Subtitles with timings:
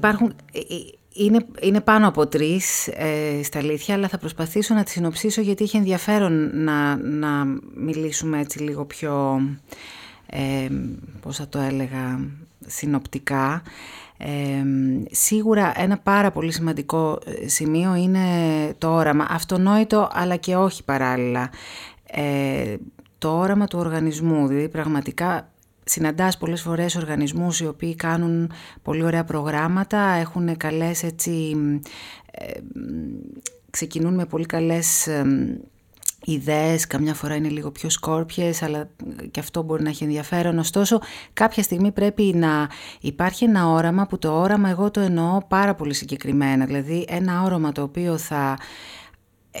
[0.00, 0.34] υπάρχουν,
[1.12, 5.62] είναι, είναι πάνω από τρεις ε, στα αλήθεια, αλλά θα προσπαθήσω να τις συνοψίσω γιατί
[5.62, 9.40] είχε ενδιαφέρον να, να μιλήσουμε έτσι λίγο πιο,
[10.26, 10.68] ε,
[11.20, 12.20] πώς θα το έλεγα,
[12.66, 13.62] συνοπτικά.
[14.16, 14.64] Ε,
[15.10, 18.20] σίγουρα ένα πάρα πολύ σημαντικό ε, σημείο είναι
[18.78, 21.50] το όραμα, αυτονόητο αλλά και όχι παράλληλα.
[22.06, 22.76] Ε,
[23.18, 25.48] το όραμα του οργανισμού, δηλαδή πραγματικά
[25.90, 31.56] συναντάς πολλές φορές οργανισμούς οι οποίοι κάνουν πολύ ωραία προγράμματα, έχουν καλές έτσι,
[32.30, 32.60] ε,
[33.70, 35.24] ξεκινούν με πολύ καλές ε,
[36.24, 38.88] ιδέες, καμιά φορά είναι λίγο πιο σκόρπιες, αλλά
[39.30, 40.58] και αυτό μπορεί να έχει ενδιαφέρον.
[40.58, 41.00] Ωστόσο,
[41.32, 42.68] κάποια στιγμή πρέπει να
[43.00, 47.72] υπάρχει ένα όραμα που το όραμα εγώ το εννοώ πάρα πολύ συγκεκριμένα, δηλαδή ένα όραμα
[47.72, 48.58] το οποίο θα
[49.50, 49.60] ε,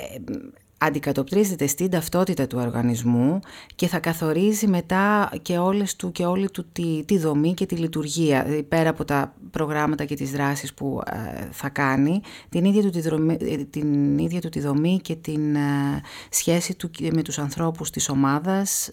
[0.82, 3.40] αντικατοπτρίζεται στην ταυτότητα του οργανισμού
[3.74, 7.74] και θα καθορίζει μετά και όλες του και όλη του τη, τη δομή και τη
[7.74, 12.82] λειτουργία, δηλαδή πέρα από τα προγράμματα και τις δράσεις που ε, θα κάνει, την ίδια
[12.82, 13.36] του τη, δομή,
[13.70, 18.90] την ίδια του τη δομή και την ε, σχέση του με τους ανθρώπους της ομάδας,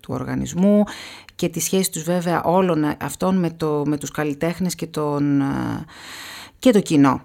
[0.00, 0.84] του οργανισμού
[1.34, 5.40] και τη σχέση τους βέβαια όλων αυτών με, το, με τους καλλιτέχνες και τον...
[5.40, 5.84] Ε,
[6.60, 7.22] και το κοινό.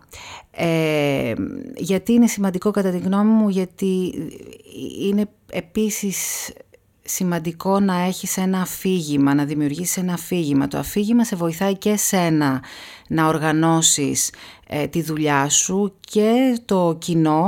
[0.51, 1.33] Ε,
[1.75, 4.13] γιατί είναι σημαντικό κατά τη γνώμη μου, γιατί
[5.01, 6.49] είναι επίσης
[7.05, 10.67] σημαντικό να έχεις ένα αφήγημα, να δημιουργήσεις ένα αφήγημα.
[10.67, 12.63] Το αφήγημα σε βοηθάει και σένα
[13.07, 14.31] να οργανώσεις
[14.67, 17.47] ε, τη δουλειά σου και το κοινό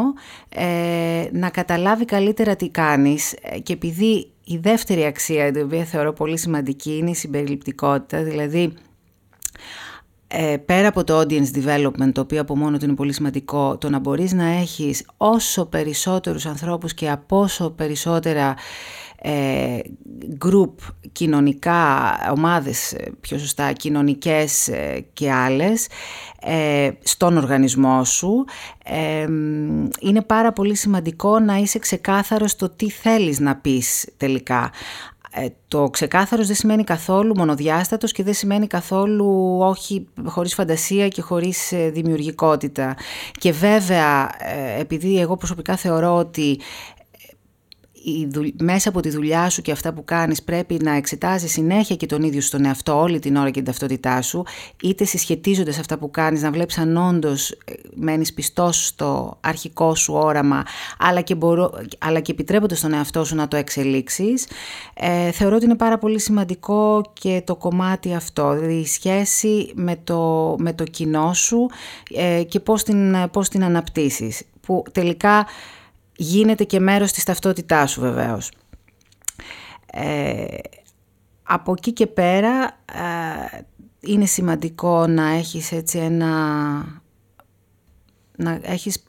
[0.49, 3.33] ε, να καταλάβει καλύτερα τι κάνεις.
[3.41, 8.73] Ε, και επειδή η δεύτερη αξία, την οποία θεωρώ πολύ σημαντική, είναι η συμπεριληπτικότητα, δηλαδή
[10.27, 13.89] ε, πέρα από το audience development, το οποίο από μόνο του είναι πολύ σημαντικό, το
[13.89, 18.55] να μπορείς να έχεις όσο περισσότερους ανθρώπους και από όσο περισσότερα
[19.21, 19.79] ε,
[20.45, 20.73] group
[21.11, 25.87] κοινωνικά, ομάδες ε, πιο σωστά κοινωνικές ε, και άλλες
[26.41, 28.45] ε, στον οργανισμό σου
[29.99, 34.71] είναι πάρα πολύ σημαντικό να είσαι ξεκάθαρος στο τι θέλεις να πεις τελικά
[35.39, 41.21] ε, το ξεκάθαρος δεν σημαίνει καθόλου μονοδιάστατος και δεν σημαίνει καθόλου όχι χωρίς φαντασία και
[41.21, 42.95] χωρίς ε, δημιουργικότητα.
[43.39, 46.59] Και βέβαια, ε, επειδή εγώ προσωπικά θεωρώ ότι
[48.59, 52.23] μέσα από τη δουλειά σου και αυτά που κάνεις πρέπει να εξετάζεις συνέχεια και τον
[52.23, 54.43] ίδιο στον εαυτό όλη την ώρα και την ταυτότητά σου,
[54.83, 59.95] είτε συσχετίζονται σε αυτά που κάνεις, να βλέπεις αν όντως ε, μένεις πιστός στο αρχικό
[59.95, 60.63] σου όραμα,
[60.99, 64.47] αλλά και, μπορώ, αλλά και επιτρέποντας στον εαυτό σου να το εξελίξεις,
[64.93, 69.95] ε, θεωρώ ότι είναι πάρα πολύ σημαντικό και το κομμάτι αυτό, δηλαδή η σχέση με
[70.03, 71.69] το, με το κοινό σου
[72.15, 75.47] ε, και πώς την, πώς την αναπτύσσεις, που τελικά
[76.15, 78.51] γίνεται και μέρος της ταυτότητάς σου βεβαίως.
[79.91, 80.45] Ε,
[81.43, 83.61] από εκεί και πέρα ε,
[83.99, 87.01] είναι σημαντικό να έχεις έτσι ένα...
[88.37, 89.03] να έχεις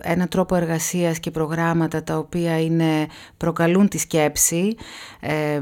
[0.00, 3.06] ένα τρόπο εργασίας και προγράμματα τα οποία είναι,
[3.36, 4.74] προκαλούν τη σκέψη,
[5.20, 5.58] ε,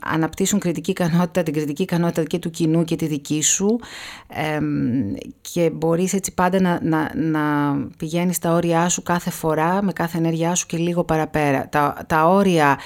[0.00, 3.80] αναπτύσσουν κριτική ικανότητα, την κριτική ικανότητα και του κοινού και τη δική σου
[5.40, 10.18] και μπορείς έτσι πάντα να, να, να πηγαίνεις τα όρια σου κάθε φορά με κάθε
[10.18, 11.68] ενέργειά σου και λίγο παραπέρα.
[11.68, 12.78] Τα, τα όρια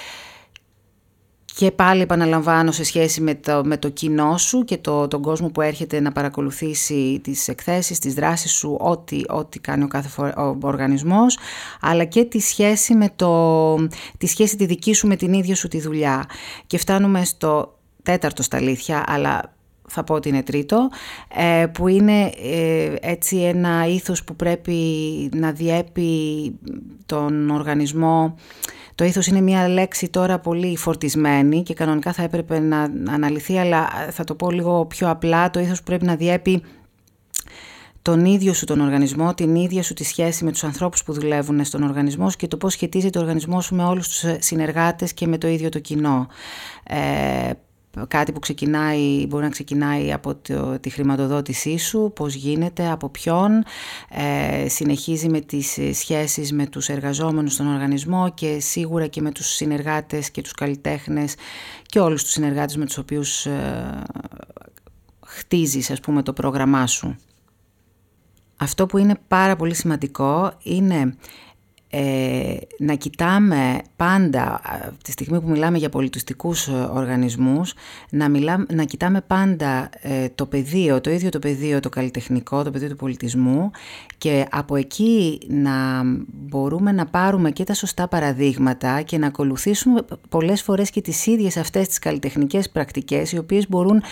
[1.56, 5.49] και πάλι επαναλαμβάνω σε σχέση με το, με το κοινό σου και το, τον κόσμο
[5.49, 10.59] που έρχεται να παρακολουθήσει τις εκθέσεις, τις δράσεις σου, ό,τι, ό,τι κάνει ο κάθε ο
[10.62, 11.39] οργανισμός,
[11.81, 13.75] αλλά και τη σχέση, με το,
[14.19, 16.25] τη σχέση τη δική σου με την ίδια σου τη δουλειά.
[16.66, 19.55] Και φτάνουμε στο τέταρτο στα αλήθεια, αλλά
[19.89, 20.89] θα πω ότι είναι τρίτο,
[21.37, 24.78] ε, που είναι ε, έτσι ένα ήθος που πρέπει
[25.34, 26.53] να διέπει
[27.06, 28.34] τον οργανισμό
[28.97, 33.89] το ήθος είναι μια λέξη τώρα πολύ φορτισμένη και κανονικά θα έπρεπε να αναλυθεί, αλλά
[34.11, 35.51] θα το πω λίγο πιο απλά.
[35.51, 36.62] Το ήθος πρέπει να διέπει
[38.03, 41.65] τον ίδιο σου τον οργανισμό, την ίδια σου τη σχέση με τους ανθρώπους που δουλεύουν
[41.65, 45.39] στον οργανισμό και το πώς σχετίζεται ο οργανισμός σου με όλους τους συνεργάτες και με
[45.39, 46.27] το ίδιο το κοινό.
[46.84, 47.51] Ε,
[48.09, 53.65] κάτι που ξεκινάει, μπορεί να ξεκινάει από το, τη χρηματοδότησή σου, πώς γίνεται, από ποιον,
[54.10, 59.47] ε, συνεχίζει με τις σχέσεις με τους εργαζόμενους στον οργανισμό και σίγουρα και με τους
[59.47, 61.34] συνεργάτες και τους καλλιτέχνες
[61.83, 64.03] και όλους τους συνεργάτες με τους οποίους ε,
[65.27, 67.16] χτίζεις ας πούμε το πρόγραμμά σου.
[68.57, 71.16] Αυτό που είναι πάρα πολύ σημαντικό είναι
[71.98, 74.60] ε, να κοιτάμε πάντα,
[75.03, 77.75] τη στιγμή που μιλάμε για πολιτιστικούς ε, οργανισμούς,
[78.10, 82.71] να, μιλάμε, να κοιτάμε πάντα ε, το πεδίο, το ίδιο το πεδίο, το καλλιτεχνικό, το
[82.71, 83.71] πεδίο του πολιτισμού
[84.19, 90.63] και από εκεί να μπορούμε να πάρουμε και τα σωστά παραδείγματα και να ακολουθήσουμε πολλές
[90.63, 94.03] φορές και τις ίδιες αυτές τις καλλιτεχνικές πρακτικές οι οποίες μπορούν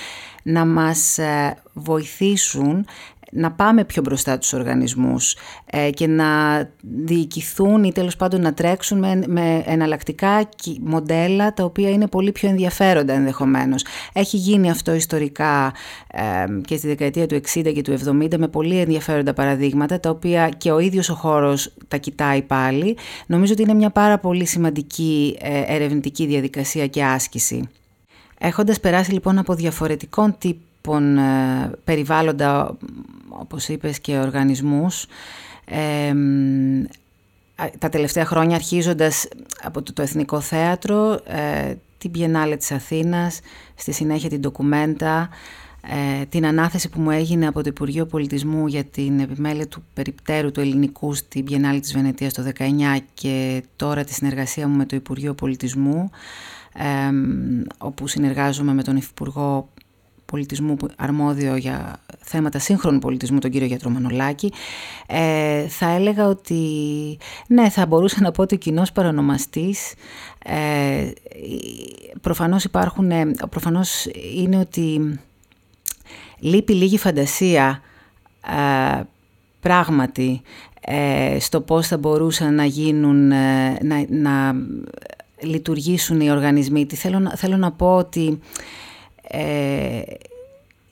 [0.45, 2.87] να μας ε, βοηθήσουν
[3.37, 5.37] να πάμε πιο μπροστά τους οργανισμούς
[5.67, 6.25] ε, και να
[6.81, 10.49] διοικηθούν ή τέλος πάντων να τρέξουν με, με εναλλακτικά
[10.81, 13.85] μοντέλα τα οποία είναι πολύ πιο ενδιαφέροντα ενδεχομένως.
[14.13, 15.73] Έχει γίνει αυτό ιστορικά
[16.11, 16.23] ε,
[16.65, 20.71] και στη δεκαετία του 60 και του 70 με πολύ ενδιαφέροντα παραδείγματα τα οποία και
[20.71, 22.97] ο ίδιος ο χώρος τα κοιτάει πάλι.
[23.27, 27.69] Νομίζω ότι είναι μια πάρα πολύ σημαντική ε, ερευνητική διαδικασία και άσκηση.
[28.39, 31.19] Έχοντας περάσει λοιπόν από διαφορετικών τύπων
[31.85, 32.77] περιβάλλοντα
[33.39, 35.07] όπως είπες, και οργανισμούς.
[37.79, 39.29] τα τελευταία χρόνια αρχίζοντας
[39.63, 43.41] από το, Εθνικό Θέατρο, ε, την Πιενάλε της Αθήνας,
[43.75, 45.29] στη συνέχεια την Ντοκουμέντα,
[46.21, 50.53] ε, την ανάθεση που μου έγινε από το Υπουργείο Πολιτισμού για την επιμέλεια του περιπτέρου
[50.53, 54.97] του ελληνικού στην Πιενάλη της Βενετίας το 19 και τώρα τη συνεργασία μου με το
[54.97, 56.11] Υπουργείο Πολιτισμού,
[57.79, 59.69] όπου συνεργάζομαι με τον Υφυπουργό
[60.35, 64.53] πολιτισμού αρμόδιο για θέματα σύγχρονου πολιτισμού, τον κύριο Γιατρό Μανολάκη,
[65.07, 66.63] ε, θα έλεγα ότι
[67.47, 69.95] ναι, θα μπορούσα να πω ότι ο κοινός παρονομαστής
[70.45, 71.11] ε,
[72.21, 75.19] προφανώς υπάρχουν, ε, προφανώς είναι ότι
[76.39, 77.81] λείπει λίγη φαντασία
[78.47, 79.01] ε,
[79.61, 80.43] πράγματι
[80.81, 83.29] ε, στο πώς θα μπορούσαν να γίνουν,
[83.83, 84.55] να, να
[85.41, 86.87] λειτουργήσουν οι οργανισμοί.
[86.95, 88.41] Θέλω, θέλω να πω ότι
[89.29, 90.03] ε,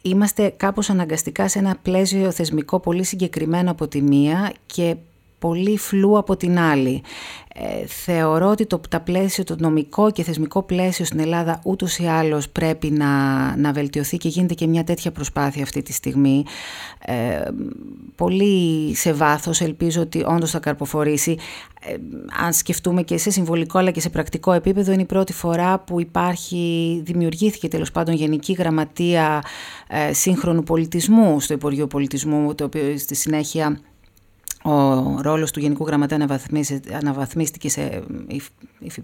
[0.02, 4.96] είμαστε κάπως αναγκαστικά σε ένα πλαίσιο θεσμικό πολύ συγκεκριμένο από τη μία και
[5.42, 7.02] πολύ φλού από την άλλη.
[7.54, 12.06] Ε, θεωρώ ότι το, τα πλαίσιο, το νομικό και θεσμικό πλαίσιο στην Ελλάδα ούτως ή
[12.06, 13.08] άλλως πρέπει να,
[13.56, 16.44] να βελτιωθεί και γίνεται και μια τέτοια προσπάθεια αυτή τη στιγμή.
[17.06, 17.40] Ε,
[18.14, 21.36] πολύ σε βάθος ελπίζω ότι όντως θα καρποφορήσει.
[21.80, 21.94] Ε,
[22.44, 26.00] αν σκεφτούμε και σε συμβολικό αλλά και σε πρακτικό επίπεδο είναι η πρώτη φορά που
[26.00, 29.42] υπάρχει, δημιουργήθηκε τέλος πάντων Γενική Γραμματεία
[29.88, 33.80] ε, Σύγχρονου Πολιτισμού στο Υπουργείο Πολιτισμού το οποίο στη συνέχεια
[34.62, 36.28] ο ρόλος του Γενικού Γραμματέα
[36.92, 38.02] αναβαθμίστηκε σε...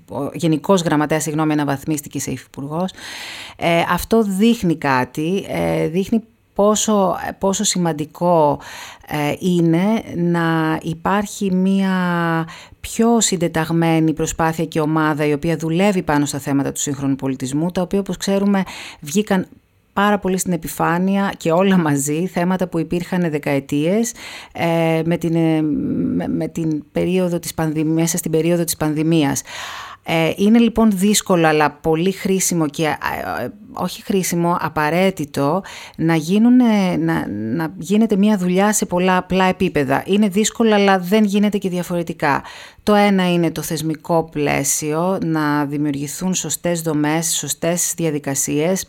[0.09, 2.93] Ο Γενικός Γραμματέας, συγγνώμη, αναβαθμίστηκε σε υφυπουργός.
[3.57, 6.23] Ε, αυτό δείχνει κάτι, ε, δείχνει
[6.55, 8.61] πόσο, πόσο σημαντικό
[9.07, 11.93] ε, είναι να υπάρχει μία
[12.81, 17.83] πιο συντεταγμένη προσπάθεια και ομάδα η οποία δουλεύει πάνω στα θέματα του σύγχρονου πολιτισμού, τα
[17.83, 18.63] οποία όπως ξέρουμε
[19.01, 19.47] βγήκαν
[19.99, 24.13] πάρα πολύ στην επιφάνεια και όλα μαζί, θέματα που υπήρχαν δεκαετίες
[24.53, 25.63] ε, με, την, ε,
[26.29, 29.43] με, την περίοδο της πανδημίας, μέσα στην περίοδο της πανδημίας.
[30.05, 32.97] Ε, είναι λοιπόν δύσκολο αλλά πολύ χρήσιμο και
[33.73, 35.63] όχι χρήσιμο, απαραίτητο
[35.97, 36.57] να, γίνουν,
[36.99, 40.03] να, να γίνεται μια δουλειά σε πολλά απλά επίπεδα.
[40.07, 42.43] Είναι δύσκολο αλλά δεν γίνεται και διαφορετικά.
[42.83, 48.85] Το ένα είναι το θεσμικό πλαίσιο, να δημιουργηθούν σωστές δομές, σωστές διαδικασίες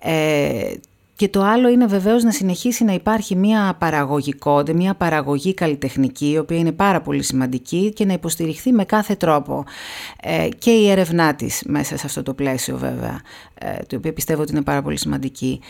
[0.00, 0.74] ε,
[1.18, 6.38] και το άλλο είναι βεβαίως να συνεχίσει να υπάρχει μια παραγωγικότητα, μια παραγωγή καλλιτεχνική, η
[6.38, 9.64] οποία είναι πάρα πολύ σημαντική και να υποστηριχθεί με κάθε τρόπο.
[10.22, 13.20] Ε, και η έρευνά της μέσα σε αυτό το πλαίσιο βέβαια,
[13.54, 15.60] ε, το οποίο πιστεύω ότι είναι πάρα πολύ σημαντική.